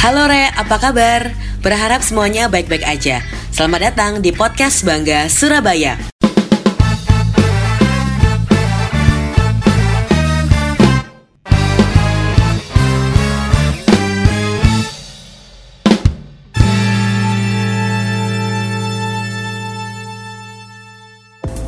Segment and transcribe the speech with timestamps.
[0.00, 1.28] Halo Re, apa kabar?
[1.60, 3.20] Berharap semuanya baik-baik aja.
[3.52, 6.00] Selamat datang di podcast Bangga Surabaya.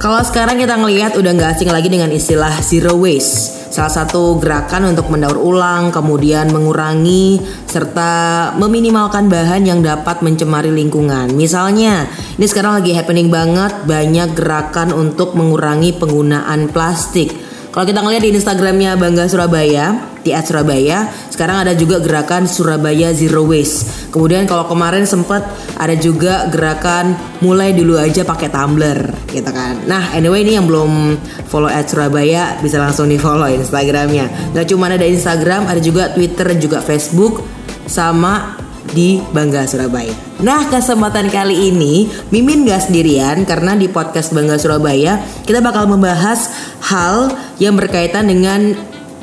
[0.02, 3.70] Kalau sekarang kita ngelihat udah nggak asing lagi dengan istilah zero waste.
[3.70, 7.38] Salah satu gerakan untuk mendaur ulang, kemudian mengurangi
[7.70, 11.30] serta meminimalkan bahan yang dapat mencemari lingkungan.
[11.38, 17.51] Misalnya, ini sekarang lagi happening banget banyak gerakan untuk mengurangi penggunaan plastik.
[17.72, 23.16] Kalau kita ngeliat di Instagramnya Bangga Surabaya, di at Surabaya, sekarang ada juga gerakan Surabaya
[23.16, 24.12] Zero Waste.
[24.12, 25.40] Kemudian kalau kemarin sempat
[25.80, 29.88] ada juga gerakan mulai dulu aja pakai tumbler, gitu kan.
[29.88, 31.16] Nah, anyway ini yang belum
[31.48, 34.52] follow at Surabaya bisa langsung di follow Instagramnya.
[34.52, 37.40] Gak cuma ada Instagram, ada juga Twitter, juga Facebook,
[37.88, 40.10] sama di Bangga Surabaya.
[40.42, 46.50] Nah kesempatan kali ini Mimin gak sendirian karena di podcast Bangga Surabaya kita bakal membahas
[46.82, 47.30] hal
[47.62, 48.74] yang berkaitan dengan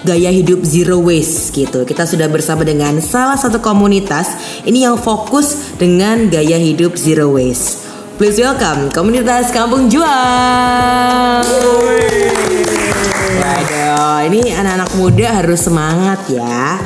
[0.07, 1.83] gaya hidup zero waste gitu.
[1.83, 4.31] Kita sudah bersama dengan salah satu komunitas
[4.63, 7.83] ini yang fokus dengan gaya hidup zero waste.
[8.19, 11.43] Please welcome komunitas Kampung Juang.
[13.39, 16.79] Waduh, ini anak-anak muda harus semangat ya.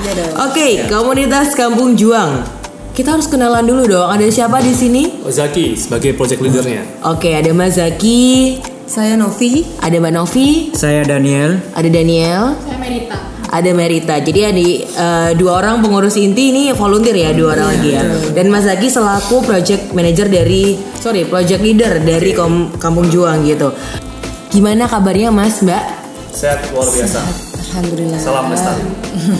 [0.49, 2.62] Oke, komunitas Kampung Juang.
[2.93, 4.05] Kita harus kenalan dulu dong.
[4.05, 5.09] Ada siapa di sini?
[5.19, 6.85] Ozaki sebagai project leadernya.
[7.03, 9.65] Oke, ada Mas Zaki, Saya Novi.
[9.81, 11.57] ada Mbak Novi, Saya Daniel.
[11.73, 13.17] ada Daniel, Saya Merita.
[13.49, 14.15] ada Merita.
[14.19, 18.03] Jadi ada eh, dua orang pengurus inti ini volunteer ya, dua orang lagi ya.
[18.29, 23.73] Dan Mas Zaki selaku project manager dari sorry, project leader dari Kom- Kampung Juang gitu.
[24.53, 25.83] Gimana kabarnya Mas, Mbak?
[26.29, 27.52] Sehat luar biasa.
[27.73, 28.21] Alhamdulillah.
[28.21, 28.85] Salam lestari.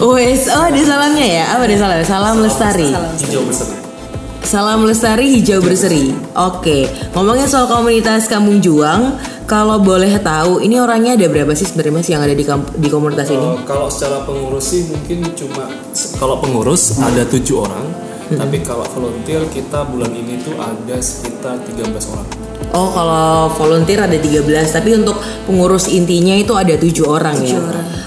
[0.02, 1.46] Wes, oh ada salamnya ya?
[1.54, 1.98] Apa ada salam?
[2.02, 2.90] Salam lestari.
[2.90, 3.76] Hijau berseri.
[4.42, 6.18] Salam lestari hijau berseri.
[6.34, 11.94] Oke, ngomongin soal komunitas Kampung Juang, kalau boleh tahu, ini orangnya ada berapa sih sebenarnya
[11.94, 12.42] Mas yang ada di
[12.82, 13.38] di komunitas ini?
[13.38, 15.70] Eh, kalau secara pengurus sih mungkin cuma
[16.18, 17.86] kalau pengurus ada tujuh orang,
[18.34, 22.43] tapi kalau volunteer kita bulan ini tuh ada sekitar 13 orang.
[22.72, 27.60] Oh, kalau volunteer ada 13, tapi untuk pengurus intinya itu ada tujuh orang ya.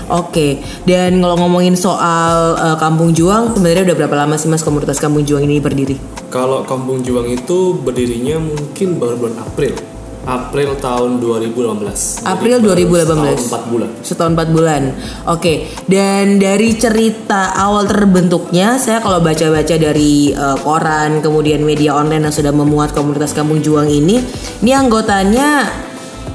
[0.06, 5.02] Oke, dan kalau ngomongin soal eh, Kampung Juang, sebenarnya udah berapa lama sih Mas komunitas
[5.02, 5.98] Kampung Juang ini berdiri?
[6.30, 9.95] Kalau Kampung Juang itu berdirinya mungkin baru bulan April.
[10.26, 12.26] April tahun 2018.
[12.26, 12.98] Jadi April baru 2018.
[13.06, 13.88] Setahun 4 bulan.
[14.02, 14.82] Setahun 4 bulan.
[15.30, 22.26] Oke, dan dari cerita awal terbentuknya, saya kalau baca-baca dari eh, koran, kemudian media online
[22.26, 24.18] yang sudah memuat komunitas Kampung Juang ini,
[24.66, 25.70] ini anggotanya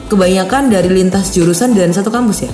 [0.07, 2.51] kebanyakan dari lintas jurusan dan satu kampus ya?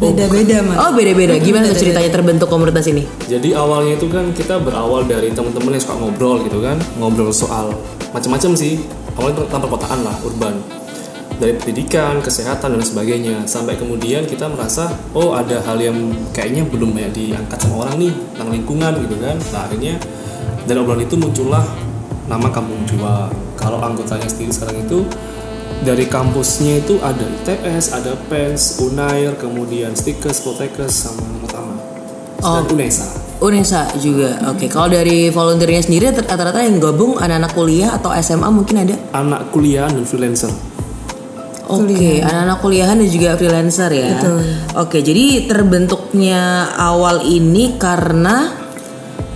[0.00, 0.76] Beda-beda mas.
[0.80, 1.36] Oh beda-beda.
[1.36, 3.04] Gimana tuh ceritanya terbentuk komunitas ini?
[3.28, 7.68] Jadi awalnya itu kan kita berawal dari teman-teman yang suka ngobrol gitu kan, ngobrol soal
[8.16, 8.80] macam-macam sih.
[9.20, 10.79] Awalnya tentang perkotaan lah, urban.
[11.40, 13.48] Dari pendidikan, kesehatan dan sebagainya.
[13.48, 15.96] Sampai kemudian kita merasa, oh ada hal yang
[16.36, 19.36] kayaknya belum banyak diangkat sama orang nih tentang lingkungan gitu kan.
[19.48, 19.94] Nah akhirnya
[20.68, 21.64] dari obrolan itu muncullah
[22.28, 23.32] nama Kampung Juang.
[23.56, 25.00] Kalau anggotanya sendiri sekarang itu
[25.80, 31.72] dari kampusnya itu ada ITS, ada PENS, UNAIR, kemudian Stikers, Protekes, sama Pertama.
[32.40, 33.06] Dan UNESA.
[33.40, 34.36] Unesa juga.
[34.52, 38.96] Oke, kalau dari volunteernya sendiri rata-rata yang gabung anak-anak kuliah atau SMA mungkin ada?
[39.16, 40.52] Anak kuliah dan freelancer.
[41.70, 44.18] Oke, anak-anak kuliahan dan juga freelancer ya.
[44.74, 48.58] Oke, jadi terbentuknya awal ini karena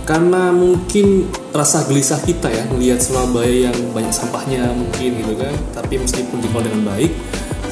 [0.05, 5.49] Karena mungkin rasa gelisah kita ya melihat Surabaya yang banyak sampahnya mungkin gitu kan.
[5.73, 7.11] Tapi meskipun dikelola dengan baik,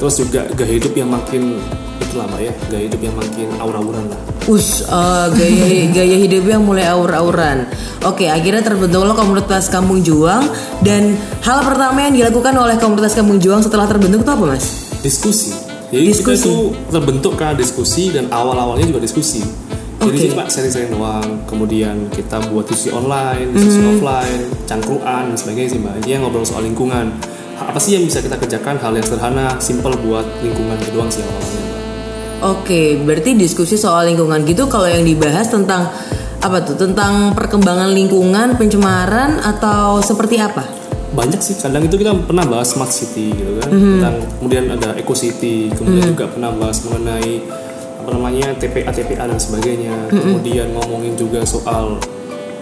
[0.04, 1.56] terus juga gaya hidup yang makin
[1.96, 4.20] itu lama ya, gaya hidup yang makin aur-auran lah.
[4.44, 5.64] us eh, gaya
[5.96, 7.64] gaya hidup yang mulai aur-auran.
[8.04, 10.44] Oke, akhirnya terbentuklah komunitas Kampung Juang
[10.84, 14.92] dan hal pertama yang dilakukan oleh komunitas Kampung Juang setelah terbentuk itu apa, Mas?
[15.00, 15.56] diskusi.
[15.88, 16.44] Jadi Diskusi.
[16.44, 16.56] kita itu
[16.92, 19.40] terbentuk karena diskusi dan awal-awalnya juga diskusi.
[20.04, 20.28] Jadi Oke.
[20.36, 21.48] cuma sharing-sharing doang.
[21.48, 23.92] Kemudian kita buat diskusi online, diskusi Hmm.
[23.96, 26.04] offline, cangkruan dan sebagainya sih mbak.
[26.04, 27.16] Yang ngobrol soal lingkungan.
[27.60, 28.82] Apa sih yang bisa kita kerjakan?
[28.82, 31.62] Hal yang sederhana, simple buat lingkungan itu doang sih awalnya.
[32.44, 35.88] Oke, berarti diskusi soal lingkungan gitu kalau yang dibahas tentang
[36.44, 36.76] apa tuh?
[36.76, 40.68] Tentang perkembangan lingkungan, pencemaran atau seperti apa?
[41.16, 41.56] Banyak sih.
[41.56, 43.70] Kadang itu kita pernah bahas smart city gitu kan.
[43.72, 43.92] Mhm.
[43.96, 45.72] Tentang kemudian ada eco city.
[45.72, 47.34] Kemudian juga pernah bahas mengenai
[48.04, 50.12] apa namanya TPA TPA dan sebagainya.
[50.12, 50.20] Mhm.
[50.20, 51.96] Kemudian ngomongin juga soal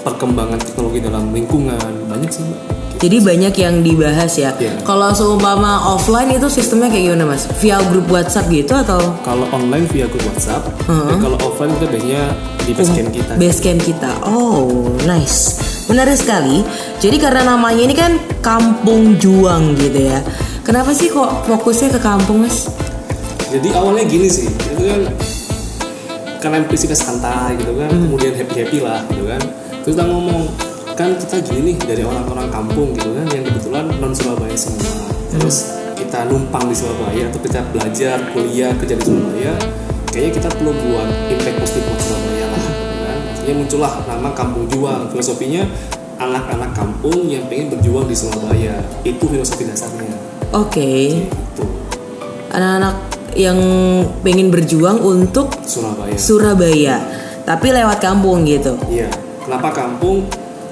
[0.06, 2.06] perkembangan teknologi dalam lingkungan.
[2.06, 2.62] Banyak sih mbak.
[3.02, 4.54] Jadi banyak yang dibahas ya.
[4.62, 4.78] Iya.
[4.86, 7.50] Kalau seumpama offline itu sistemnya kayak gimana mas?
[7.58, 12.24] Via grup WhatsApp gitu atau Kalau online via grup WhatsApp, dan kalau offline kita biasanya
[12.62, 13.34] di basecamp kita.
[13.42, 14.12] basecamp kita?
[14.22, 15.58] Oh, nice.
[15.90, 16.62] Menarik sekali.
[17.02, 20.22] Jadi karena namanya ini kan Kampung Juang gitu ya.
[20.62, 22.70] Kenapa sih kok fokusnya ke kampung mas?
[23.50, 25.02] Jadi awalnya gini sih, itu kan
[26.38, 29.42] karena fisiknya santai gitu kan, kemudian happy happy lah gitu kan.
[29.82, 34.14] Terus kita ngomong kan kita gini nih dari orang-orang kampung gitu kan, yang kebetulan non
[34.14, 34.92] Surabaya semua.
[35.32, 39.54] Terus kita numpang di Surabaya atau kita belajar kuliah kerja di Surabaya,
[40.12, 42.66] kayaknya kita perlu buat impact positif buat Surabaya lah.
[42.68, 43.18] Gitu kan.
[43.32, 45.02] Akhirnya muncullah nama Kampung Juang.
[45.10, 45.64] Filosofinya
[46.22, 48.76] anak-anak kampung yang pengen berjuang di Surabaya.
[49.02, 50.14] Itu filosofi dasarnya.
[50.54, 51.26] Oke.
[51.26, 51.66] Gitu.
[52.52, 52.96] Anak-anak
[53.34, 53.58] yang
[54.22, 56.20] pengen berjuang untuk Surabaya.
[56.20, 57.00] Surabaya,
[57.48, 58.76] tapi lewat kampung gitu.
[58.92, 59.08] Iya,
[59.48, 60.28] kenapa kampung?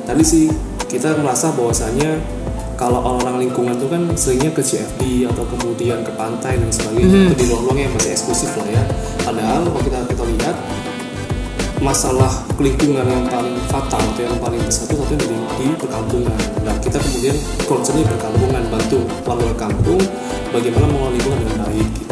[0.10, 0.50] Tadi sih
[0.90, 2.18] kita merasa bahwasanya
[2.74, 7.36] kalau orang-orang lingkungan itu kan seringnya ke CFD atau kemudian ke pantai dan sebagainya itu
[7.38, 8.84] di ruang-ruang yang masih eksklusif lah ya.
[9.22, 10.56] Padahal kalau kita kita lihat
[11.78, 16.40] masalah lingkungan yang paling fatal atau yang paling besar itu satu di, di perkampungan.
[16.66, 17.38] Nah kita kemudian
[17.70, 20.02] concernnya perkampungan bantu warga kampung
[20.50, 22.09] bagaimana mengelola lingkungan dengan baik gitu.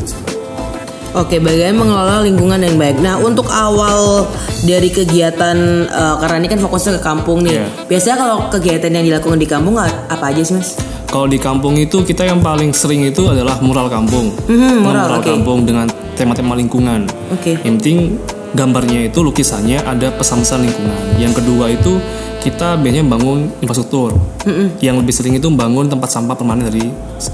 [1.18, 3.02] Oke, bagaimana mengelola lingkungan yang baik.
[3.02, 4.30] Nah, untuk awal
[4.62, 7.58] dari kegiatan eh, karena ini kan fokusnya ke kampung nih.
[7.58, 7.66] Iya.
[7.88, 10.78] Biasanya kalau kegiatan yang dilakukan di kampung a- apa aja sih, Mas?
[11.08, 14.30] Kalau di kampung itu kita yang paling sering itu adalah mural kampung.
[14.46, 15.26] Mhm, mural, oke.
[15.26, 17.08] kampung dengan tema-tema lingkungan.
[17.32, 17.58] Oke.
[17.58, 17.98] Yang penting
[18.54, 20.98] gambarnya itu lukisannya ada pesan-pesan lingkungan.
[21.16, 21.98] Yang kedua itu
[22.38, 24.14] kita biasanya bangun infrastruktur.
[24.80, 26.86] Yang lebih sering itu membangun tempat sampah permanen dari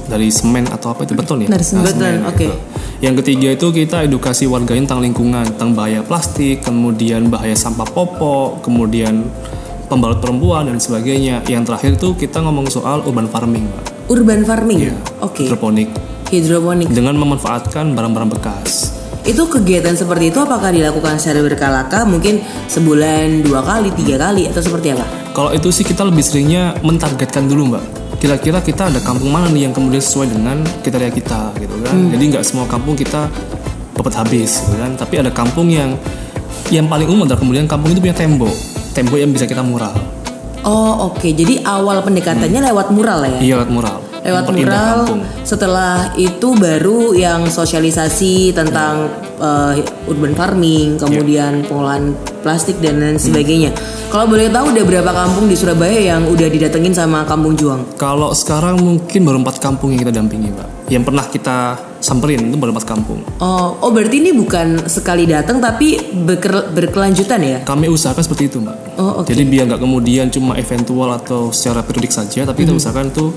[0.07, 1.49] dari semen atau apa itu beton ya?
[1.49, 1.81] Dari semen.
[1.81, 2.37] Nah, Beton, semen, oke.
[2.39, 2.55] gitu.
[3.03, 8.63] Yang ketiga itu kita edukasi warganya tentang lingkungan, tentang bahaya plastik, kemudian bahaya sampah popok,
[8.63, 9.27] kemudian
[9.91, 11.43] pembalut perempuan dan sebagainya.
[11.51, 13.83] Yang terakhir itu kita ngomong soal urban farming, Mbak.
[14.07, 14.79] Urban farming.
[14.87, 14.95] Iya.
[15.19, 15.43] Oke.
[15.43, 15.91] Hidroponik
[16.31, 16.87] Hidroponik.
[16.95, 18.95] dengan memanfaatkan barang-barang bekas.
[19.27, 22.39] Itu kegiatan seperti itu apakah dilakukan secara berkala Mungkin
[22.71, 25.03] sebulan dua kali, tiga kali atau seperti apa?
[25.35, 28.02] Kalau itu sih kita lebih seringnya mentargetkan dulu mbak.
[28.23, 32.07] Kira-kira kita ada kampung mana nih yang kemudian sesuai dengan kriteria kita gitu kan.
[32.07, 33.27] Jadi nggak semua kampung kita
[33.99, 34.95] dapat habis gitu kan.
[34.95, 35.91] Tapi ada kampung yang
[36.71, 38.55] yang paling umum adalah kemudian kampung itu punya tembok.
[38.95, 39.91] Tembok yang bisa kita mural.
[40.63, 41.27] Oh, oke.
[41.35, 43.37] Jadi awal pendekatannya lewat mural ya?
[43.43, 43.99] Iya lewat mural.
[44.23, 45.21] Lewat mural kampung.
[45.43, 53.75] setelah itu baru yang sosialisasi tentang eh, urban farming kemudian pengolahan plastik dan lain sebagainya
[54.13, 58.29] kalau boleh tahu udah berapa kampung di Surabaya yang udah didatengin sama Kampung Juang Kalau
[58.37, 60.69] sekarang mungkin baru empat kampung yang kita dampingi mbak.
[60.85, 61.57] Yang pernah kita
[61.97, 63.25] samperin itu baru empat kampung.
[63.41, 68.61] oh oh berarti ini bukan sekali datang tapi berker- berkelanjutan ya Kami usahakan seperti itu
[68.61, 68.77] mbak.
[69.01, 69.33] Oh, oke.
[69.33, 73.33] Jadi biar nggak kemudian cuma eventual atau secara periodik saja, tapi kita usahakan tuh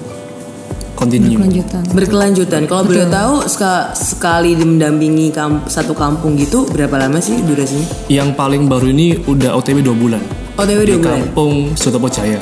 [0.97, 1.37] continue.
[1.37, 1.85] Lanjutan.
[1.87, 7.85] berkelanjutan kalau boleh tahu ska- sekali mendampingi kamp- satu kampung gitu berapa lama sih durasinya
[8.09, 10.23] Yang paling baru ini udah OTW dua bulan
[10.57, 12.41] OTW di dua bulan kampung Sutopo Jaya.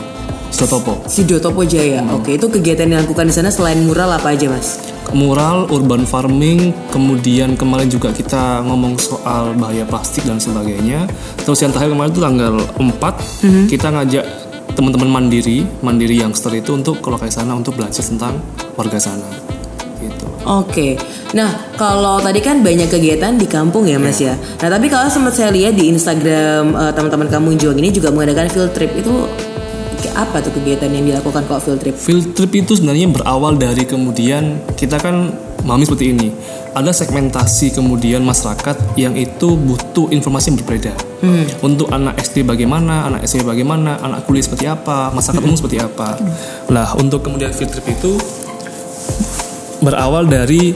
[0.49, 1.03] Sutopo.
[1.05, 1.99] Sidotopo Jaya.
[1.99, 2.15] Hmm.
[2.15, 4.79] Oke, itu kegiatan yang dilakukan di sana selain mural apa aja, Mas?
[5.11, 11.11] Mural, urban farming, kemudian kemarin juga kita ngomong soal bahaya plastik dan sebagainya.
[11.39, 13.63] Terus yang terakhir kemarin itu tanggal 4 Mhm.
[13.67, 14.25] kita ngajak
[14.75, 18.39] teman-teman mandiri, mandiri youngster itu untuk ke lokasi sana untuk belajar tentang
[18.75, 19.27] warga sana.
[20.03, 20.27] Gitu.
[20.45, 21.01] Oke.
[21.33, 24.37] Nah, kalau tadi kan banyak kegiatan di kampung ya, Mas Iya.
[24.37, 24.67] ya.
[24.67, 28.51] Nah, tapi kalau sempat saya lihat di Instagram eh, teman-teman kamu Juang ini juga mengadakan
[28.53, 28.93] field trip.
[28.93, 29.25] Itu
[30.15, 31.97] apa tuh kegiatan yang dilakukan kalau field trip?
[31.97, 35.33] Field trip itu sebenarnya berawal dari kemudian kita kan
[35.65, 36.29] memahami seperti ini.
[36.75, 40.93] Ada segmentasi kemudian masyarakat yang itu butuh informasi yang berbeda.
[41.63, 46.19] Untuk anak SD bagaimana, anak SMP bagaimana, anak kuliah seperti apa, masyarakat umum seperti apa.
[46.75, 48.19] Nah, untuk kemudian field trip itu
[49.81, 50.75] berawal dari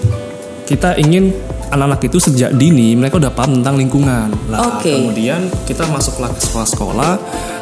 [0.70, 1.34] kita ingin
[1.68, 4.28] anak-anak itu sejak dini mereka udah paham tentang lingkungan.
[4.48, 4.92] Nah, Oke.
[4.92, 7.12] kemudian kita masuklah ke sekolah-sekolah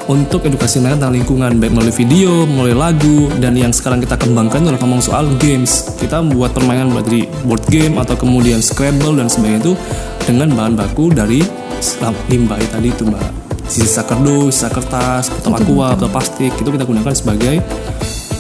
[0.07, 4.63] untuk edukasi mereka tentang lingkungan baik melalui video, melalui lagu dan yang sekarang kita kembangkan
[4.63, 5.99] adalah ngomong soal games.
[5.99, 9.73] Kita membuat permainan buat dari board game atau kemudian Scrabble dan sebagainya itu
[10.23, 11.43] dengan bahan baku dari
[12.31, 13.47] limbah tadi itu mbak.
[13.67, 17.59] Sisa kardus, sisa kertas, atau aqua, atau plastik itu kita gunakan sebagai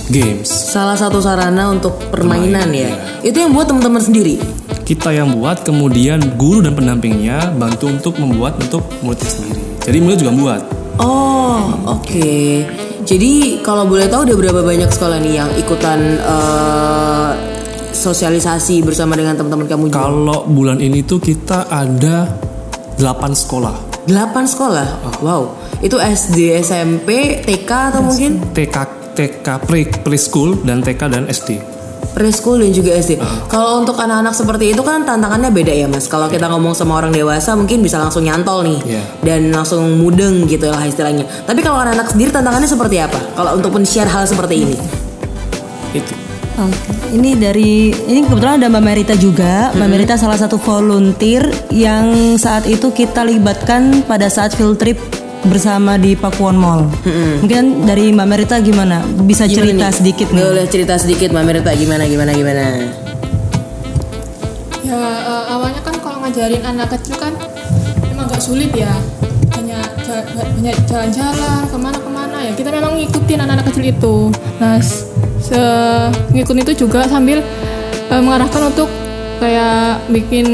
[0.06, 0.46] games.
[0.46, 2.94] Salah satu sarana untuk permainan ya.
[2.94, 4.38] Permainan, Itu yang buat teman-teman sendiri.
[4.86, 10.18] Kita yang buat kemudian guru dan pendampingnya bantu untuk membuat untuk muridnya sendiri jadi murid
[10.22, 10.62] juga buat
[10.96, 12.32] Oh, oke.
[13.04, 17.30] Jadi kalau boleh tahu udah berapa banyak sekolah nih yang ikutan eh,
[17.92, 20.00] sosialisasi bersama dengan teman-teman kamu juga?
[20.08, 22.28] kalau bulan ini tuh kita ada
[22.96, 23.02] 8
[23.36, 23.76] sekolah
[24.06, 24.88] 8 sekolah.
[25.20, 25.58] Wow.
[25.82, 28.76] Itu SD, SMP, TK atau mungkin TK
[29.18, 31.75] TK pre preschool dan TK dan SD.
[32.14, 33.18] Preschool dan juga SD.
[33.48, 36.06] Kalau untuk anak-anak seperti itu kan tantangannya beda ya mas.
[36.06, 39.02] Kalau kita ngomong sama orang dewasa mungkin bisa langsung nyantol nih Iya.
[39.24, 41.26] dan langsung mudeng gitu lah istilahnya.
[41.48, 43.18] Tapi kalau anak-anak sendiri tantangannya seperti apa?
[43.34, 44.76] Kalau untuk men-share hal seperti ini?
[45.96, 46.12] Itu.
[46.56, 49.76] Oke, ini dari ini kebetulan ada Mbak Merita juga.
[49.76, 54.96] Mbak Merita salah satu volunteer yang saat itu kita libatkan pada saat field trip
[55.46, 56.82] bersama di Pakuwon Mall.
[57.42, 59.02] Mungkin dari Mbak Merita gimana?
[59.22, 59.96] Bisa cerita Gimana nih?
[59.96, 60.42] sedikit nih.
[60.42, 62.62] Boleh cerita sedikit Mbak Mirta gimana gimana gimana?
[64.82, 67.34] Ya eh, awalnya kan kalau ngajarin anak kecil kan
[68.06, 68.94] emang agak sulit ya
[70.06, 74.16] banyak jalan-jalan ke mana-kemana ya kita memang ngikutin anak-anak kecil itu.
[74.62, 74.78] Nah
[75.42, 75.62] se
[76.32, 77.42] ngikutin itu juga sambil
[78.08, 78.88] eh, mengarahkan untuk
[79.36, 80.46] kayak bikin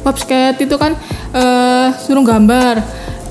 [0.00, 0.96] pop skate itu kan
[1.34, 2.80] eh, suruh gambar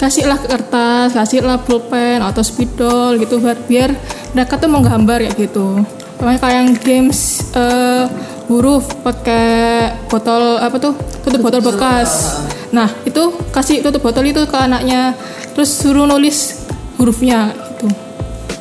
[0.02, 3.92] kasihlah kertas kasihlah pulpen atau spidol gitu biar, biar
[4.34, 5.86] mereka tuh menggambar ya gitu.
[6.18, 8.10] Pokoknya kayak yang games eh,
[8.50, 10.98] huruf pakai botol apa tuh?
[11.22, 12.42] Tutup botol bekas.
[12.72, 15.12] nah itu kasih tutup botol itu ke anaknya
[15.52, 16.66] terus suruh nulis
[16.98, 17.92] hurufnya gitu.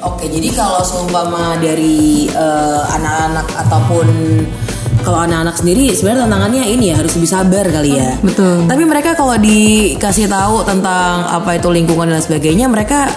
[0.00, 4.06] Oke, jadi kalau seumpama dari eh, anak-anak ataupun
[5.00, 8.16] kalau anak-anak sendiri sebenarnya tantangannya ini ya harus lebih sabar kali ya.
[8.20, 8.68] Betul.
[8.68, 13.08] Tapi mereka kalau dikasih tahu tentang apa itu lingkungan dan sebagainya, mereka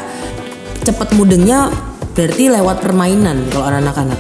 [0.84, 1.72] cepet mudengnya
[2.14, 4.20] berarti lewat permainan kalau anak-anak.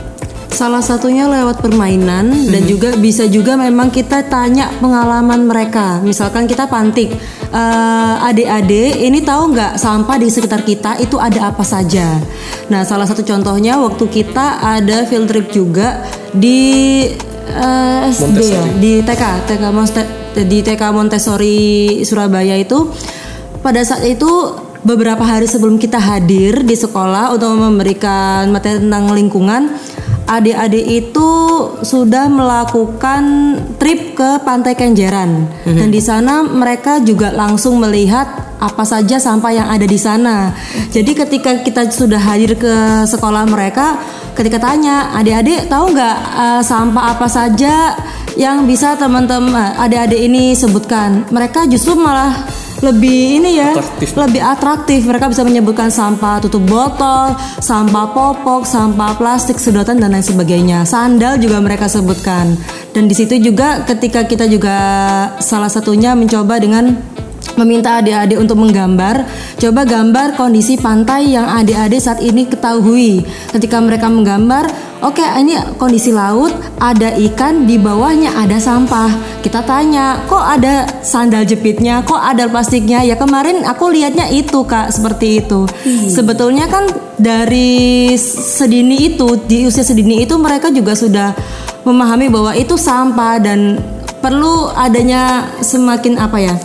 [0.53, 5.98] Salah satunya lewat permainan dan juga bisa juga memang kita tanya pengalaman mereka.
[6.05, 7.10] Misalkan kita pantik,
[7.50, 12.22] "Eh, adik-adik ini tahu nggak sampah di sekitar kita itu ada apa saja.
[12.70, 17.10] Nah salah satu contohnya waktu kita ada field trip juga di
[17.47, 22.89] eh, SD ya, di TK, TK Monte- di TK Montessori Surabaya itu
[23.62, 24.27] pada saat itu
[24.83, 29.71] beberapa hari sebelum kita hadir di sekolah untuk memberikan materi tentang lingkungan,
[30.27, 31.29] adik-adik itu
[31.83, 33.23] sudah melakukan
[33.77, 35.47] trip ke Pantai Kenjeran.
[35.67, 40.55] Dan di sana mereka juga langsung melihat apa saja sampah yang ada di sana.
[40.87, 43.99] Jadi ketika kita sudah hadir ke sekolah mereka,
[44.31, 47.97] ketika tanya adik-adik tahu nggak eh, sampah apa saja
[48.39, 54.09] yang bisa teman-teman adik-adik ini sebutkan, mereka justru malah lebih ini ya Atraktif.
[54.19, 54.99] lebih atraktif.
[55.07, 57.31] Mereka bisa menyebutkan sampah tutup botol
[57.63, 60.83] sampah popok sampah plastik sedotan dan lain sebagainya.
[60.83, 62.59] Sandal juga mereka sebutkan.
[62.91, 64.75] Dan di situ juga ketika kita juga
[65.39, 66.99] salah satunya mencoba dengan
[67.55, 69.27] meminta adik-adik untuk menggambar.
[69.59, 73.23] Coba gambar kondisi pantai yang adik-adik saat ini ketahui.
[73.53, 74.67] Ketika mereka menggambar
[75.03, 79.41] oke ini kondisi laut ada ikan di bawahnya ada sampah.
[79.43, 82.01] Kita tanya kok ada sandal jepitnya?
[82.01, 83.05] Kok ada plastiknya?
[83.05, 85.69] Ya kemarin aku lihatnya itu kak seperti itu.
[86.09, 91.35] Sebetulnya kan dari sedini itu di usia sedini itu mereka juga sudah
[91.83, 93.77] memahami bahwa itu sampah dan
[94.23, 96.55] perlu adanya semakin apa ya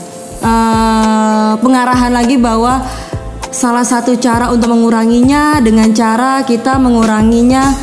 [0.43, 2.83] eh, pengarahan lagi bahwa
[3.49, 7.75] salah satu cara untuk menguranginya dengan cara kita menguranginya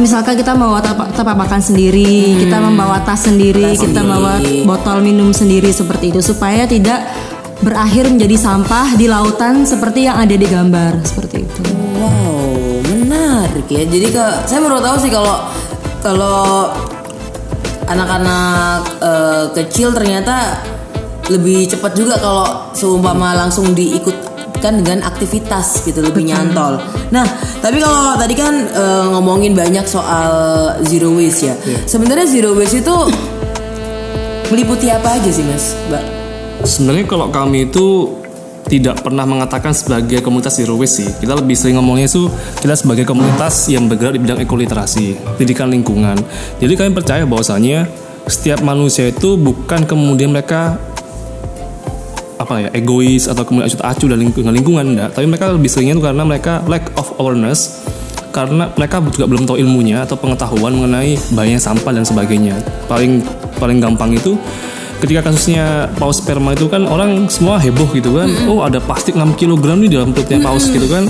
[0.00, 4.08] misalkan kita tapak, tapak makan sendiri, kita membawa tas sendiri, Tas kita sendiri.
[4.08, 4.32] membawa
[4.64, 7.04] botol minum sendiri seperti itu supaya tidak
[7.60, 11.60] berakhir menjadi sampah di lautan seperti yang ada di gambar seperti itu.
[12.00, 13.84] Wow, menarik ya.
[13.84, 15.36] Jadi ke saya baru tahu sih kalau
[16.00, 16.72] kalau
[17.84, 20.64] anak-anak eh, kecil ternyata
[21.30, 26.82] lebih cepat juga kalau seumpama langsung diikutkan dengan aktivitas gitu lebih nyantol.
[27.14, 27.24] Nah,
[27.62, 30.30] tapi kalau tadi kan eh, ngomongin banyak soal
[30.84, 31.54] zero waste ya.
[31.86, 32.96] Sebenarnya zero waste itu
[34.50, 35.78] meliputi apa aja sih, Mas?
[35.88, 36.04] Mbak?
[36.66, 38.20] Sebenarnya kalau kami itu
[38.68, 41.08] tidak pernah mengatakan sebagai komunitas zero waste sih.
[41.22, 42.28] Kita lebih sering ngomongnya itu
[42.60, 45.06] kita sebagai komunitas yang bergerak di bidang ekoliterasi,
[45.38, 46.18] pendidikan lingkungan.
[46.60, 47.88] Jadi kami percaya bahwasanya
[48.30, 50.76] setiap manusia itu bukan kemudian mereka
[52.50, 55.14] apa ya egois atau kemudian acuh acuh dan lingkungan lingkungan enggak.
[55.14, 57.86] Tapi mereka lebih seringnya itu karena mereka lack of awareness
[58.34, 62.58] karena mereka juga belum tahu ilmunya atau pengetahuan mengenai bahayanya sampah dan sebagainya.
[62.90, 63.22] Paling
[63.62, 64.34] paling gampang itu
[64.98, 68.26] ketika kasusnya paus sperma itu kan orang semua heboh gitu kan.
[68.50, 71.06] Oh ada plastik 6 kg nih dalam perutnya paus gitu kan.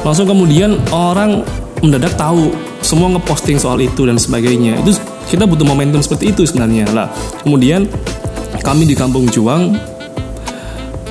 [0.00, 1.44] Langsung kemudian orang
[1.84, 4.80] mendadak tahu semua ngeposting soal itu dan sebagainya.
[4.80, 4.96] Itu
[5.28, 6.88] kita butuh momentum seperti itu sebenarnya.
[6.88, 7.12] Lah
[7.44, 7.84] kemudian
[8.64, 9.76] kami di Kampung Juang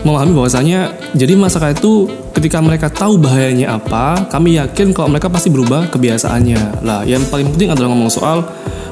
[0.04, 5.52] memahami bahwasanya jadi masyarakat itu ketika mereka tahu bahayanya apa, kami yakin kalau mereka pasti
[5.52, 6.86] berubah kebiasaannya.
[6.86, 8.46] Lah, yang paling penting adalah ngomong soal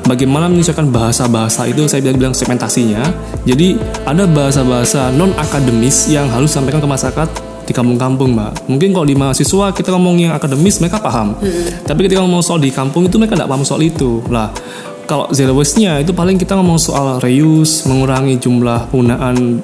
[0.03, 3.03] bagaimana menyesuaikan bahasa-bahasa itu saya bilang, bilang segmentasinya.
[3.47, 7.29] Jadi ada bahasa-bahasa non akademis yang harus disampaikan ke masyarakat
[7.67, 11.35] di kampung-kampung mbak mungkin kalau di mahasiswa kita ngomong yang akademis mereka paham
[11.83, 14.55] tapi ketika ngomong soal di kampung itu mereka nggak paham soal itu lah
[15.03, 19.59] kalau zero waste-nya itu paling kita ngomong soal reuse mengurangi jumlah penggunaan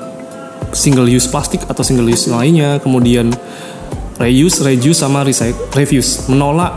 [0.74, 3.32] single use plastik atau single use lainnya kemudian
[4.22, 6.74] reuse reduce sama recycle refuse menolak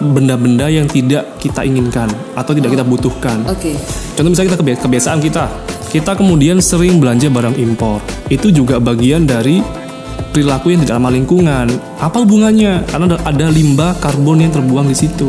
[0.00, 3.76] benda-benda yang tidak kita inginkan atau tidak kita butuhkan Oke.
[4.20, 5.44] Contoh misalnya kita kebi- kebiasaan kita,
[5.88, 8.04] kita kemudian sering belanja barang impor.
[8.28, 9.64] Itu juga bagian dari
[10.28, 11.66] perilaku yang tidak ramah lingkungan.
[11.96, 12.84] Apa hubungannya?
[12.84, 15.28] Karena ada, ada limbah karbon yang terbuang di situ.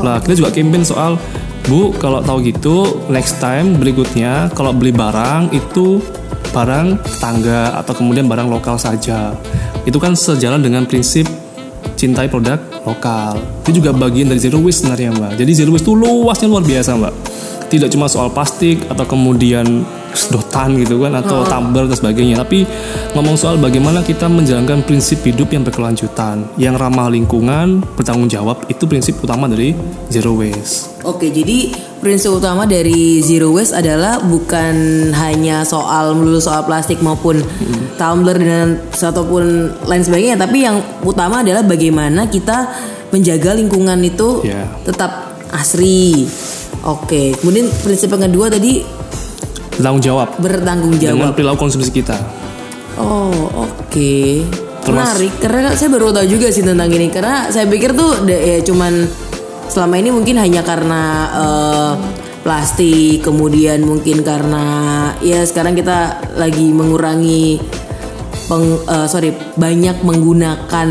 [0.00, 1.20] Lah kita juga campaign soal
[1.66, 5.98] Bu, kalau tahu gitu, next time berikutnya kalau beli barang itu
[6.50, 9.34] barang tetangga atau kemudian barang lokal saja.
[9.86, 11.26] Itu kan sejalan dengan prinsip
[11.96, 13.40] cintai produk lokal.
[13.64, 15.32] Itu juga bagian dari zero waste sebenarnya mbak.
[15.40, 17.14] Jadi zero waste itu luasnya luar biasa mbak.
[17.66, 19.82] Tidak cuma soal plastik atau kemudian
[20.16, 22.40] sedotan gitu kan atau tumbler dan sebagainya.
[22.40, 22.64] Tapi
[23.12, 28.88] ngomong soal bagaimana kita menjalankan prinsip hidup yang berkelanjutan, yang ramah lingkungan, bertanggung jawab itu
[28.88, 29.76] prinsip utama dari
[30.08, 30.96] zero waste.
[31.04, 31.70] Oke, jadi
[32.00, 34.74] prinsip utama dari zero waste adalah bukan
[35.12, 37.44] hanya soal melulu soal plastik maupun
[38.00, 42.72] tumbler dan ataupun lain sebagainya, tapi yang utama adalah bagaimana kita
[43.12, 44.66] menjaga lingkungan itu Ya.
[44.82, 46.26] tetap asri.
[46.86, 48.86] Oke, kemudian prinsip yang kedua tadi
[49.74, 51.34] Bertanggung jawab bertanggung dengan jawab.
[51.34, 52.16] perilaku konsumsi kita.
[52.96, 53.28] Oh,
[53.60, 54.14] oke.
[54.80, 58.62] Terus- Menarik karena saya baru tahu juga sih tentang ini karena saya pikir tuh ya
[58.62, 59.02] cuman
[59.66, 61.02] selama ini mungkin hanya karena
[61.34, 61.92] eh,
[62.40, 64.64] plastik, kemudian mungkin karena
[65.18, 67.58] ya sekarang kita lagi mengurangi
[68.46, 70.88] peng, eh, sorry banyak menggunakan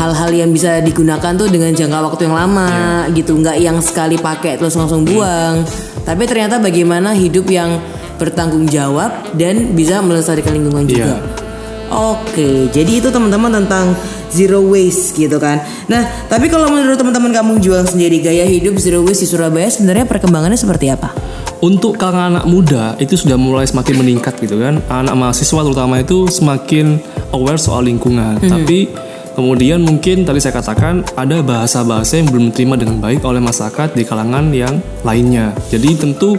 [0.00, 2.68] hal-hal yang bisa digunakan tuh dengan jangka waktu yang lama
[3.12, 5.60] gitu nggak yang sekali pakai terus langsung buang
[6.08, 7.76] tapi ternyata bagaimana hidup yang
[8.16, 11.48] bertanggung jawab dan bisa melestarikan lingkungan juga Iya.
[11.90, 13.98] Oke, jadi itu teman-teman tentang
[14.30, 15.58] zero waste gitu kan.
[15.90, 20.06] Nah, tapi kalau menurut teman-teman kamu jual sendiri gaya hidup zero waste di Surabaya sebenarnya
[20.06, 21.10] perkembangannya seperti apa?
[21.58, 24.78] Untuk kalangan anak muda itu sudah mulai semakin meningkat gitu kan.
[24.86, 27.02] Anak mahasiswa terutama itu semakin
[27.34, 28.38] aware soal lingkungan.
[28.38, 28.86] Tapi
[29.34, 34.02] kemudian mungkin tadi saya katakan ada bahasa-bahasa yang belum diterima dengan baik oleh masyarakat di
[34.04, 35.54] kalangan yang lainnya.
[35.70, 36.38] Jadi tentu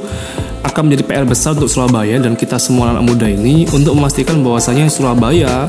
[0.61, 4.87] akan menjadi PR besar untuk Surabaya dan kita semua anak muda ini untuk memastikan bahwasanya
[4.87, 5.67] Surabaya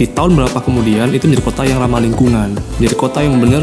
[0.00, 3.62] di tahun berapa kemudian itu menjadi kota yang ramah lingkungan, menjadi kota yang benar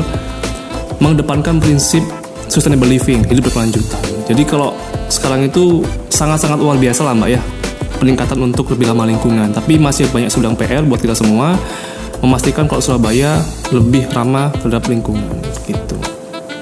[1.01, 2.01] mengedepankan prinsip
[2.47, 4.01] sustainable living, hidup berkelanjutan.
[4.25, 4.73] Jadi kalau
[5.09, 7.41] sekarang itu sangat-sangat luar biasa lah mbak ya
[7.97, 9.49] peningkatan untuk lebih ramah lingkungan.
[9.51, 11.57] Tapi masih banyak sedang PR buat kita semua
[12.19, 15.95] memastikan kalau Surabaya lebih ramah terhadap lingkungan gitu.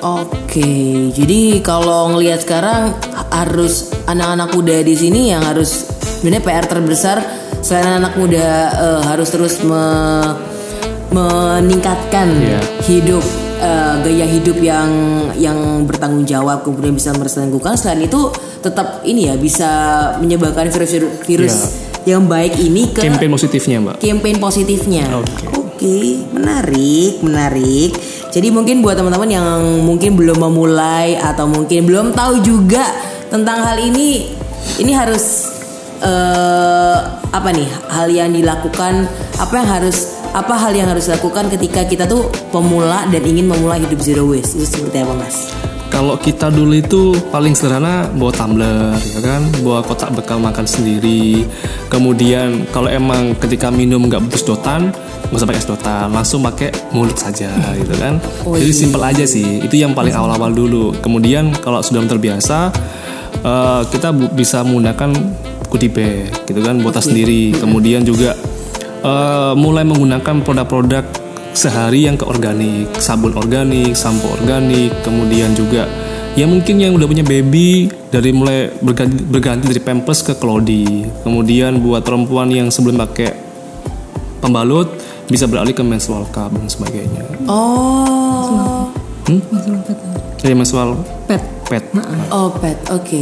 [0.06, 2.94] Oke, jadi kalau ngelihat sekarang
[3.34, 5.90] harus anak-anak muda di sini yang harus
[6.22, 7.18] sebenarnya PR terbesar
[7.66, 10.54] selain anak muda eh, harus terus me-
[11.10, 12.60] meningkatkan Iya.
[12.86, 13.24] hidup
[13.58, 14.90] eh, gaya hidup yang
[15.38, 18.22] yang bertanggung jawab kemudian bisa melestarikan lingkungan selain itu
[18.62, 19.70] tetap ini ya bisa
[20.18, 20.92] menyebarkan virus
[21.26, 21.56] virus
[22.06, 23.96] yang baik ini ke Campaign positifnya mbak.
[23.98, 25.06] campaign positifnya.
[25.18, 25.66] Oke.
[25.76, 27.92] Oke, menarik, menarik.
[28.32, 32.80] Jadi mungkin buat teman-teman yang mungkin belum memulai atau mungkin belum tahu juga
[33.28, 34.32] tentang hal ini,
[34.80, 35.52] ini harus
[36.00, 39.04] eh apa nih hal yang dilakukan,
[39.36, 43.84] apa yang harus apa hal yang harus dilakukan ketika kita tuh pemula dan ingin memulai
[43.84, 45.52] hidup zero waste itu seperti apa mas?
[45.96, 51.48] Kalau kita dulu itu paling sederhana bawa tumbler, ya kan, bawa kotak bekal makan sendiri.
[51.88, 54.92] Kemudian kalau emang ketika minum nggak butuh sedotan,
[55.32, 57.48] nggak usah pakai sedotan, langsung pakai mulut saja,
[57.80, 58.20] gitu kan.
[58.44, 58.80] Oh, Jadi iya.
[58.84, 59.64] simpel aja sih.
[59.64, 60.92] Itu yang paling awal-awal dulu.
[61.00, 62.76] Kemudian kalau sudah terbiasa,
[63.40, 65.16] eh, kita bu- bisa menggunakan
[65.72, 67.56] goodie bag, gitu kan, buat sendiri.
[67.56, 68.36] Kemudian juga
[69.00, 71.08] eh, mulai menggunakan produk-produk
[71.56, 75.88] sehari yang ke organik, sabun organik, sampo organik, kemudian juga
[76.36, 81.08] ya mungkin yang udah punya baby dari mulai berganti, berganti dari pampers ke klodi.
[81.24, 83.32] Kemudian buat perempuan yang sebelum pakai
[84.44, 84.92] pembalut
[85.32, 87.24] bisa beralih ke menstrual cup dan sebagainya.
[87.50, 88.92] Oh,
[90.38, 91.42] Jadi menstrual Pet.
[91.66, 91.82] pad.
[92.30, 93.22] oh pet, oke.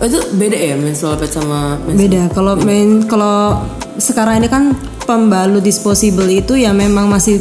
[0.00, 2.22] Oh, itu beda ya menstrual pet sama menstrual Beda.
[2.36, 3.64] Kalau main kalau
[3.96, 4.76] sekarang ini kan
[5.08, 7.40] pembalut disposable itu ya memang masih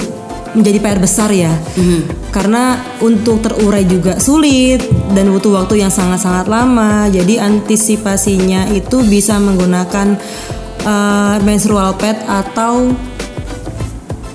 [0.53, 1.53] menjadi PR besar ya.
[2.29, 4.85] Karena untuk terurai juga sulit
[5.17, 7.09] dan butuh waktu yang sangat-sangat lama.
[7.09, 10.17] Jadi antisipasinya itu bisa menggunakan
[10.85, 12.93] uh, menstrual pad atau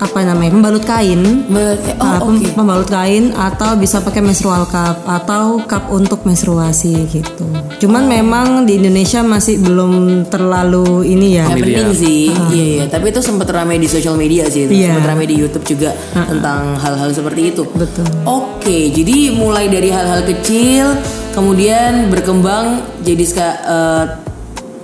[0.04, 2.48] apa namanya pembalut kain Be- Nah, oh pem- oke.
[2.52, 7.46] pembalut kain atau bisa pakai menstrual cup atau cup untuk menstruasi gitu.
[7.80, 9.92] Cuman memang di Indonesia masih belum
[10.28, 11.48] terlalu ini ya.
[11.48, 12.84] Penting sih, iya iya.
[12.86, 14.76] Tapi itu sempat ramai di sosial media sih, itu.
[14.76, 14.92] Iya.
[14.92, 17.62] sempat ramai di YouTube juga tentang hal-hal seperti itu.
[17.72, 18.04] Betul.
[18.24, 21.00] Oke, jadi mulai dari hal-hal kecil,
[21.32, 23.24] kemudian berkembang jadi
[23.64, 24.04] eh,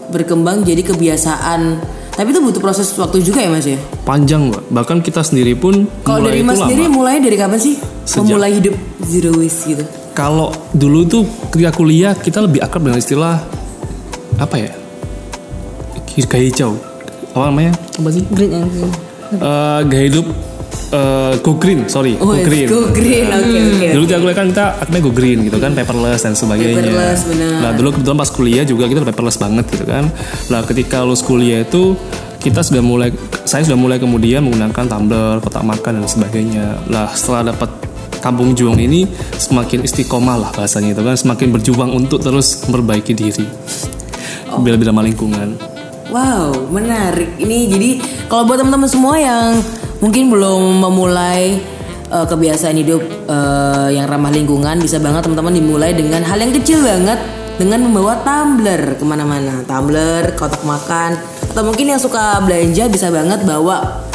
[0.08, 1.99] berkembang jadi kebiasaan.
[2.20, 3.80] Tapi itu butuh proses waktu juga ya mas ya.
[4.04, 4.68] Panjang mbak.
[4.68, 6.64] Bahkan kita sendiri pun Kalau mulai dari mas lama.
[6.68, 9.84] sendiri mulai dari kapan sih Sejak- memulai hidup zero waste gitu?
[10.12, 13.40] Kalau dulu tuh ketika kuliah kita lebih akrab dengan istilah
[14.36, 14.68] apa ya?
[16.20, 16.76] Gaya hijau.
[17.32, 17.72] Apa namanya?
[17.96, 18.20] Apa sih?
[18.28, 18.92] Green and green.
[19.30, 20.26] Eh, gaya hidup
[20.90, 22.66] eh, go green, sorry, Oh, go green.
[22.66, 23.88] Go green, oke oke.
[23.94, 26.82] Dulu ketika kuliah kan kita akhirnya go green gitu kan, paperless dan sebagainya.
[26.82, 27.58] Paperless, benar.
[27.62, 30.04] Nah dulu kebetulan pas kuliah juga kita paperless banget gitu kan.
[30.50, 31.94] Nah ketika lulus kuliah itu
[32.40, 33.12] kita sudah mulai,
[33.44, 36.66] saya sudah mulai kemudian menggunakan tumbler, kotak makan dan sebagainya.
[36.88, 37.68] Lah setelah dapat
[38.20, 43.46] kampung juang ini semakin istiqomah lah bahasanya itu kan, semakin berjuang untuk terus memperbaiki diri.
[44.50, 44.64] Oh.
[44.64, 45.54] Ramah lingkungan.
[46.10, 47.38] Wow, menarik.
[47.38, 47.90] Ini jadi
[48.26, 49.62] kalau buat teman-teman semua yang
[50.00, 51.60] mungkin belum memulai
[52.10, 56.82] eh, kebiasaan hidup eh, yang ramah lingkungan, bisa banget teman-teman dimulai dengan hal yang kecil
[56.82, 57.20] banget
[57.60, 61.20] dengan membawa tumbler ke mana-mana, tumbler, kotak makan,
[61.52, 64.08] atau mungkin yang suka belanja bisa banget bawa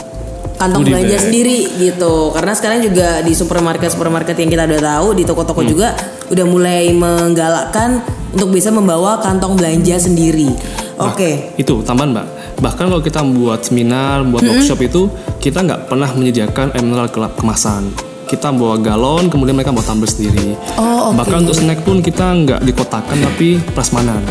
[0.57, 1.23] kantong Goodie belanja bag.
[1.29, 2.31] sendiri gitu.
[2.33, 5.69] Karena sekarang juga di supermarket supermarket yang kita udah tahu di toko-toko Hmm.
[5.69, 5.87] juga
[6.31, 8.01] udah mulai menggalakkan
[8.33, 10.49] untuk bisa membawa kantong belanja sendiri.
[10.95, 11.29] Oke.
[11.29, 12.27] Nah, itu tambahan mbak.
[12.63, 15.11] Bahkan kalau kita membuat seminar, buat workshop itu
[15.43, 17.91] kita nggak pernah menyediakan air mineral kelap kemasan.
[18.25, 20.55] Kita bawa galon, kemudian mereka bawa tumbler sendiri.
[20.79, 21.19] Oh, oke.
[21.21, 24.23] Bahkan untuk snack pun kita nggak dikotakan tapi prasmanan.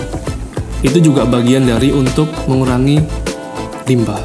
[0.80, 3.00] Itu juga bagian dari untuk mengurangi
[3.86, 4.20] limbah.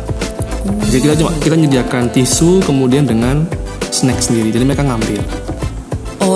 [0.89, 3.45] Jadi kita cuma kita menyediakan tisu kemudian dengan
[3.91, 4.49] snack sendiri.
[4.49, 5.48] Jadi mereka ngambil.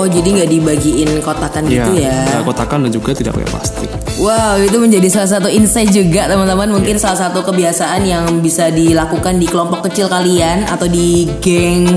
[0.04, 2.12] Oh, jadi nggak dibagiin kotakan gitu ya?
[2.28, 3.88] nggak kotakan dan juga tidak pakai plastik.
[4.14, 6.68] Wow, itu menjadi salah satu insight juga teman-teman.
[6.70, 11.88] Mungkin salah satu kebiasaan yang bisa dilakukan di kelompok kecil kalian atau di geng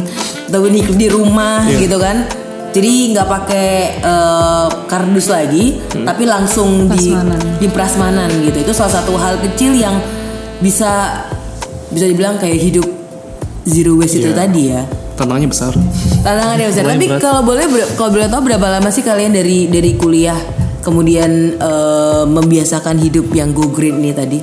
[0.47, 1.77] atau di, di rumah Iya.
[1.77, 2.23] gitu kan.
[2.71, 7.39] Jadi nggak pakai eh, kardus lagi, tapi langsung di Prasmanan.
[7.59, 8.57] di prasmanan gitu.
[8.61, 9.99] Itu salah satu hal kecil yang
[10.57, 11.21] bisa
[11.87, 12.87] bisa dibilang kayak hidup
[13.63, 14.37] zero waste itu Iya.
[14.37, 14.81] tadi ya.
[15.17, 15.73] Tantangannya besar.
[16.21, 16.83] Tantangannya besar.
[16.85, 17.65] Tapi kalau boleh
[17.97, 20.37] kalau boleh tahu berapa lama sih kalian dari dari kuliah
[20.85, 24.39] kemudian eh, membiasakan hidup yang go green ini tadi?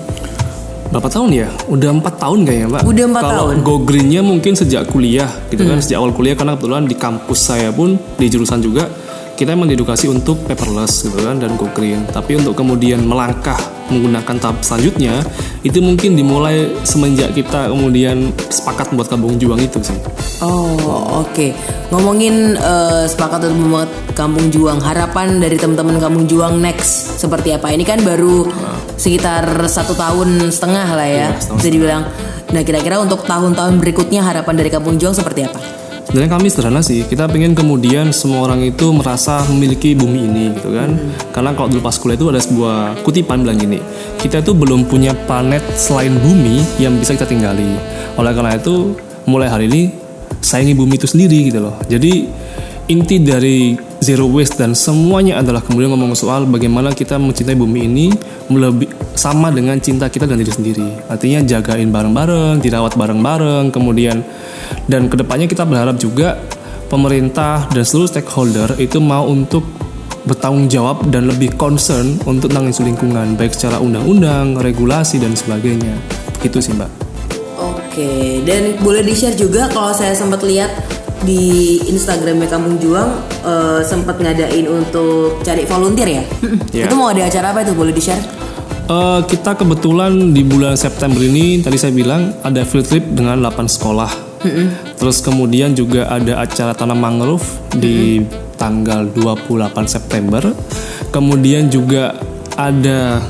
[0.93, 1.49] Berapa tahun ya?
[1.67, 2.83] Udah empat tahun kayaknya mbak.
[2.87, 3.55] Udah empat Kalau tahun.
[3.59, 3.67] Hmm.
[3.67, 7.75] go greennya mungkin sejak kuliah gitu kan, sejak awal kuliah karena kebetulan di kampus saya
[7.75, 8.87] pun di jurusan juga
[9.35, 12.07] kita emang diedukasi untuk paperless gitu kan dan go green.
[12.07, 15.21] Tapi untuk kemudian melangkah menggunakan tahap selanjutnya
[15.65, 19.97] itu mungkin dimulai semenjak kita kemudian sepakat membuat kampung juang itu sih.
[20.41, 21.57] Oh oke.
[21.93, 27.75] Ngomongin eh, sepakat untuk membuat Kampung Juang, harapan dari teman-teman Kampung Juang next seperti apa?
[27.75, 28.47] Ini kan baru
[28.95, 32.03] sekitar satu tahun setengah lah ya, setahun bisa dibilang.
[32.55, 35.84] Nah kira-kira untuk tahun-tahun berikutnya harapan dari Kampung Juang seperti apa?
[36.05, 40.71] Sebenarnya kami sederhana sih, kita pengen kemudian semua orang itu merasa memiliki bumi ini gitu
[40.71, 40.95] kan.
[41.35, 43.83] Karena kalau dulu pas kuliah itu ada sebuah kutipan bilang gini,
[44.21, 47.67] kita itu belum punya planet selain bumi yang bisa kita tinggali.
[48.15, 48.95] Oleh karena itu,
[49.27, 49.83] mulai hari ini
[50.39, 51.75] sayangi bumi itu sendiri gitu loh.
[51.89, 52.29] Jadi
[52.93, 53.73] inti dari
[54.05, 58.07] zero waste dan semuanya adalah kemudian ngomong soal bagaimana kita mencintai bumi ini
[58.53, 60.89] melebih sama dengan cinta kita dan diri sendiri.
[61.09, 64.21] Artinya jagain bareng-bareng, dirawat bareng-bareng, kemudian
[64.85, 66.37] dan ke depannya kita berharap juga
[66.93, 69.65] pemerintah dan seluruh stakeholder itu mau untuk
[70.29, 75.97] bertanggung jawab dan lebih concern untuk tentang lingkungan baik secara undang-undang, regulasi dan sebagainya.
[76.45, 76.93] Gitu sih mbak.
[77.61, 80.69] Oke, dan boleh di-share juga kalau saya sempat lihat
[81.25, 83.11] di Instagramnya Kampung Juang
[83.43, 86.25] eh, sempat ngadain untuk cari volunteer ya.
[86.71, 86.85] Iya.
[86.89, 87.73] Itu mau ada acara apa itu?
[87.73, 88.21] Boleh di-share?
[88.85, 93.65] Eh, kita kebetulan di bulan September ini tadi saya bilang ada field trip dengan 8
[93.65, 94.13] sekolah.
[95.01, 98.21] Terus kemudian juga ada acara tanam mangrove di
[98.61, 100.53] tanggal 28 September.
[101.09, 102.13] Kemudian juga
[102.53, 103.25] ada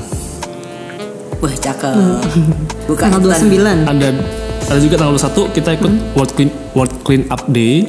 [1.39, 1.95] Wah, cakep.
[2.91, 3.47] Bukan Tanggal hutan.
[3.47, 3.91] 29.
[3.95, 4.07] ada
[4.65, 7.85] ada juga tanggal 21 kita ikut World Clean World Clean Up Day.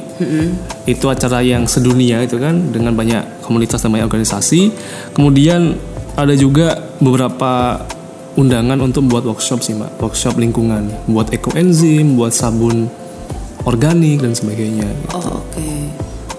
[0.85, 4.69] Itu acara yang sedunia itu kan dengan banyak komunitas dan banyak organisasi.
[5.17, 5.73] Kemudian
[6.13, 7.81] ada juga beberapa
[8.37, 12.85] undangan untuk buat workshop sih mbak, workshop lingkungan, buat ekoenzim, buat sabun
[13.65, 14.85] organik dan sebagainya.
[15.17, 15.69] Oh, oke.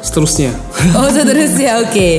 [0.01, 0.55] seterusnya.
[0.97, 2.11] Oh, seterusnya, oke.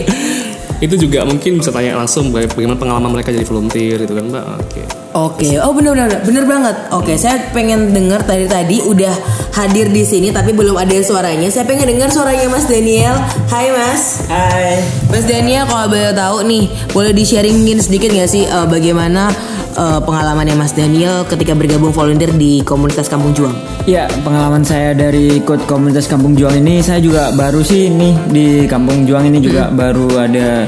[0.77, 4.81] itu juga mungkin bisa tanya langsung bagaimana pengalaman mereka jadi volunteer gitu kan mbak oke
[5.17, 6.75] Oke, oh bener bener bener banget.
[6.93, 9.09] Oke, saya pengen dengar tadi tadi udah
[9.57, 11.49] hadir di sini tapi belum ada suaranya.
[11.49, 13.17] Saya pengen dengar suaranya Mas Daniel.
[13.49, 14.29] Hai Mas.
[14.29, 14.77] Hai.
[15.09, 19.33] Mas Daniel kalau boleh tahu nih, boleh di sharingin sedikit nggak sih eh, bagaimana
[19.77, 23.53] eh, pengalamannya Mas Daniel ketika bergabung volunteer di komunitas Kampung Juang?
[23.85, 28.45] Ya, pengalaman saya dari ikut komunitas Kampung Juang ini saya juga baru sih nih di
[28.65, 30.65] Kampung Juang ini juga baru ada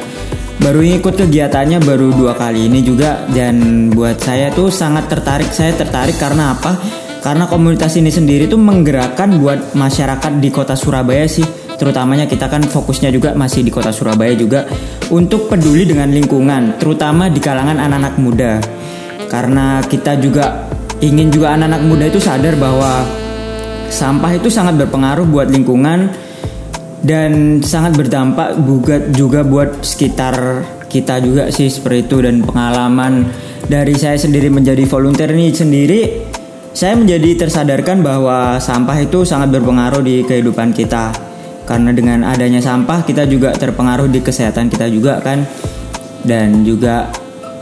[0.60, 5.50] baru ikut kegiatannya baru dua kali ini juga dan buat saya tuh sangat tertarik.
[5.50, 6.76] Saya tertarik karena apa?
[7.20, 11.44] Karena komunitas ini sendiri tuh menggerakkan buat masyarakat di kota Surabaya sih.
[11.80, 14.68] Terutamanya kita kan fokusnya juga masih di kota Surabaya juga
[15.12, 18.54] untuk peduli dengan lingkungan, terutama di kalangan anak-anak muda.
[19.30, 20.68] Karena kita juga
[21.00, 23.06] ingin juga anak-anak muda itu sadar bahwa
[23.88, 26.12] sampah itu sangat berpengaruh buat lingkungan
[27.00, 30.36] dan sangat berdampak juga juga buat sekitar
[30.92, 32.18] kita juga sih seperti itu.
[32.26, 33.30] Dan pengalaman
[33.70, 36.02] dari saya sendiri menjadi volunteer ini sendiri
[36.70, 41.12] saya menjadi tersadarkan bahwa sampah itu sangat berpengaruh di kehidupan kita.
[41.66, 45.46] Karena dengan adanya sampah kita juga terpengaruh di kesehatan kita juga kan.
[46.20, 47.10] Dan juga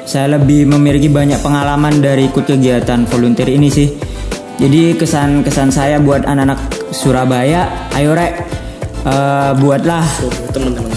[0.07, 3.91] saya lebih memiliki banyak pengalaman dari ikut kegiatan volunteer ini sih
[4.57, 6.57] jadi kesan-kesan saya buat anak-anak
[6.95, 8.47] Surabaya ayo rek
[9.03, 10.07] eh, buatlah
[10.55, 10.95] teman-teman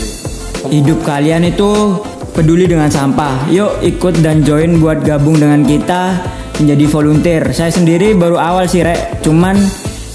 [0.70, 2.00] hidup kalian itu
[2.32, 3.50] peduli dengan sampah.
[3.50, 6.16] Yuk ikut dan join buat gabung dengan kita
[6.62, 7.42] menjadi volunteer.
[7.50, 9.58] Saya sendiri baru awal sih rek, cuman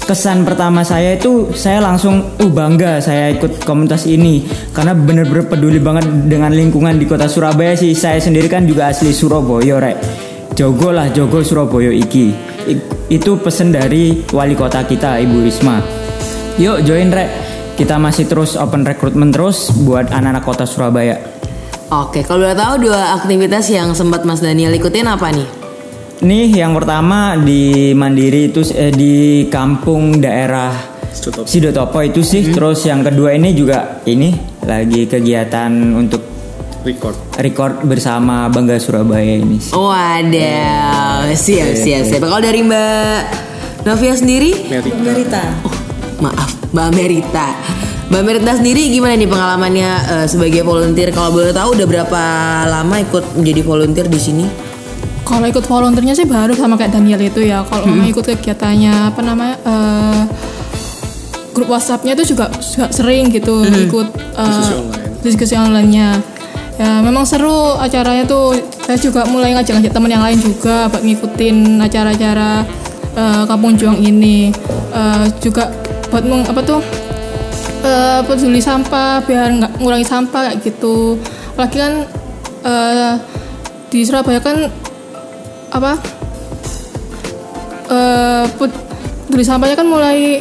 [0.06, 5.82] kesan pertama saya itu saya langsung uh bangga saya ikut komunitas ini karena bener-bener peduli
[5.82, 7.90] banget dengan lingkungan di kota Surabaya sih.
[7.92, 9.98] Saya sendiri kan juga asli Surabaya rek.
[10.54, 12.30] Jogo lah Jogo Surabaya iki.
[12.70, 15.78] I- Itu pesen dari wali kota kita Ibu Risma.
[16.58, 17.30] Yuk join rek.
[17.76, 21.18] Kita masih terus open recruitment terus buat anak-anak kota Surabaya.
[21.86, 25.46] Oke, kalau boleh tahu dua aktivitas yang sempat Mas Daniel ikutin apa nih?
[26.24, 30.72] Nih yang pertama di Mandiri itu eh, di kampung daerah
[31.12, 31.44] Sidotopo.
[31.48, 32.52] Sidotopo itu sih.
[32.52, 34.32] Terus yang kedua ini juga ini
[34.64, 36.20] lagi kegiatan untuk
[36.84, 39.60] record record bersama Bangga Surabaya ini.
[39.60, 39.72] sih.
[39.76, 42.20] Oh ada, siap siap siap.
[42.24, 43.18] Kalau dari Mbak
[43.84, 44.72] Novia sendiri?
[44.72, 45.74] Merita Oh,
[46.20, 47.48] maaf, Mbak Merita.
[48.06, 51.12] Mbak Merita sendiri gimana nih pengalamannya eh, sebagai volunteer?
[51.12, 52.22] Kalau boleh tahu udah berapa
[52.70, 54.65] lama ikut menjadi volunteer di sini?
[55.26, 57.66] Kalau ikut volunteernya sih baru sama kayak Daniel itu ya.
[57.66, 60.22] Kalau memang ikut kegiatannya apa namanya eh,
[61.50, 65.04] grup WhatsAppnya itu juga, juga sering gitu ikut eh, Diskusi online.
[65.26, 66.08] diskusi online-nya.
[66.78, 68.54] Ya memang seru acaranya tuh.
[68.86, 72.62] Saya juga mulai ngajak-ngajak teman yang lain juga buat ngikutin acara-acara
[73.18, 74.54] eh, Kampung Juang ini.
[74.94, 75.74] Eh, juga
[76.06, 76.78] buat meng, apa tuh
[77.82, 81.18] eh, peduli sampah biar nggak ngurangi sampah kayak gitu.
[81.58, 81.92] Apalagi kan
[82.62, 83.12] eh,
[83.90, 84.70] di Surabaya kan
[85.76, 85.92] apa
[87.86, 88.72] eh put-
[89.26, 90.40] peduli sampahnya kan mulai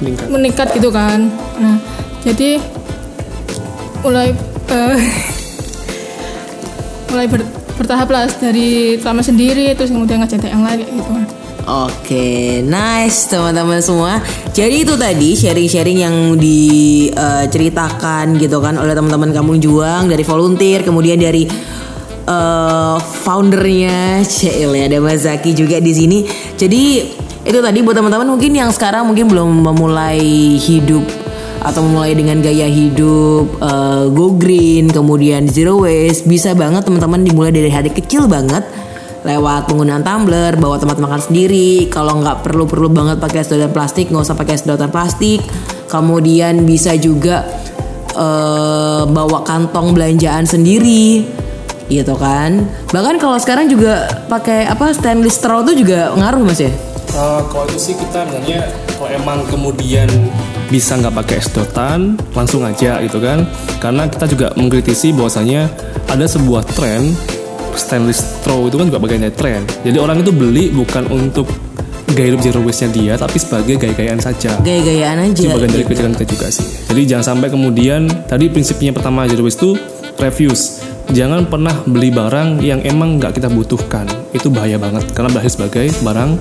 [0.00, 0.32] meningkat.
[0.32, 1.28] meningkat gitu kan.
[1.60, 1.76] Nah
[2.24, 2.56] jadi
[4.00, 4.32] mulai
[4.72, 4.96] eh,
[7.12, 7.44] mulai ber-
[7.76, 11.12] bertahap lah dari selama sendiri terus kemudian ngajak yang lain gitu.
[11.70, 14.18] Oke, nice teman-teman semua.
[14.50, 21.20] Jadi itu tadi sharing-sharing yang diceritakan gitu kan oleh teman-teman Kampung Juang dari volunteer, kemudian
[21.20, 21.44] dari
[22.30, 26.18] eh, foundernya CL ya ada Mas Zaki juga di sini.
[26.54, 26.82] Jadi
[27.40, 31.02] itu tadi buat teman-teman mungkin yang sekarang mungkin belum memulai hidup
[31.60, 37.52] atau memulai dengan gaya hidup eh, go green, kemudian zero waste, bisa banget teman-teman dimulai
[37.52, 38.64] dari hari kecil banget
[39.20, 41.92] lewat penggunaan tumbler, bawa tempat makan sendiri.
[41.92, 45.44] Kalau nggak perlu-perlu banget pakai sedotan plastik, nggak usah pakai sedotan plastik.
[45.92, 47.44] Kemudian bisa juga
[48.16, 51.28] eh, bawa kantong belanjaan sendiri,
[51.90, 52.62] gitu kan.
[52.88, 56.70] Bahkan kalau sekarang juga pakai apa stainless straw itu juga ngaruh mas ya.
[57.10, 58.62] Eh, kalau itu sih kita misalnya
[58.94, 60.06] kalau emang kemudian
[60.70, 63.42] bisa nggak pakai sedotan langsung aja gitu kan
[63.82, 65.66] karena kita juga mengkritisi bahwasanya
[66.06, 67.10] ada sebuah tren
[67.74, 71.50] stainless straw itu kan juga bagian dari tren jadi orang itu beli bukan untuk
[72.08, 75.42] gaya hidup zero waste-nya dia tapi sebagai gaya-gayaan saja Gaya-gayaan aja.
[75.42, 79.42] itu bagian dari kebijakan kita juga sih jadi jangan sampai kemudian tadi prinsipnya pertama zero
[79.42, 79.70] waste itu
[80.16, 80.78] refuse
[81.10, 85.86] jangan pernah beli barang yang emang nggak kita butuhkan itu bahaya banget karena berakhir sebagai
[86.02, 86.38] barang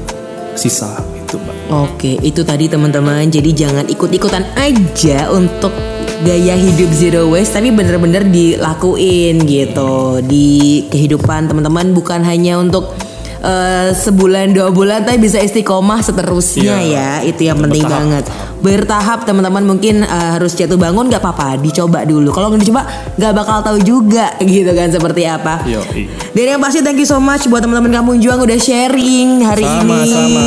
[0.54, 3.30] sisa itu mbak Oke, itu tadi teman-teman.
[3.30, 5.70] Jadi jangan ikut-ikutan aja untuk
[6.26, 11.94] gaya hidup zero waste, tapi bener-bener dilakuin gitu di kehidupan teman-teman.
[11.94, 12.98] Bukan hanya untuk
[13.40, 16.80] eh, sebulan dua bulan, tapi bisa istiqomah seterusnya ya.
[16.80, 17.10] Iya.
[17.28, 18.00] Itu yang penting Bertahap.
[18.04, 18.26] banget.
[18.60, 22.30] Bertahap teman-teman mungkin eh, harus jatuh bangun nggak apa-apa, dicoba dulu.
[22.36, 22.84] Kalau nggak dicoba
[23.16, 25.64] nggak bakal tahu juga gitu kan seperti apa.
[25.64, 25.80] Yo,
[26.36, 29.80] Dan yang pasti thank you so much buat teman-teman kampung Juang udah sharing hari ini.
[29.80, 30.44] Sama-sama.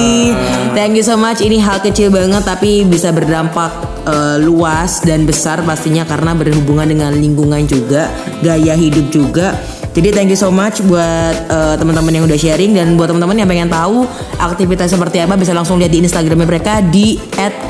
[0.76, 1.40] Thank you so much.
[1.40, 3.72] Ini hal kecil banget tapi bisa berdampak
[4.04, 8.12] eh, luas dan besar pastinya karena berhubungan dengan lingkungan juga,
[8.44, 9.56] gaya hidup juga.
[9.92, 13.48] Jadi thank you so much buat eh, teman-teman yang udah sharing dan buat teman-teman yang
[13.48, 14.08] pengen tahu
[14.40, 17.20] aktivitas seperti apa bisa langsung lihat di Instagramnya mereka di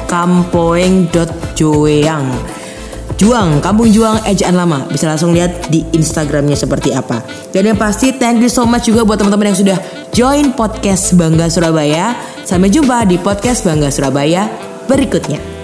[0.06, 2.26] @kampoeng.joeang.
[3.22, 4.82] Juang, Kampung Juang Ejaan Lama.
[4.90, 7.22] Bisa langsung lihat di Instagramnya seperti apa.
[7.54, 9.78] Dan yang pasti thank you so much juga buat teman-teman yang sudah
[10.10, 12.18] join podcast Bangga Surabaya.
[12.42, 14.50] Sampai jumpa di podcast Bangga Surabaya
[14.90, 15.61] berikutnya